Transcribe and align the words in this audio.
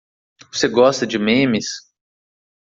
Você 0.51 0.67
gosta 0.67 1.05
de 1.05 1.19
memes? 1.19 1.67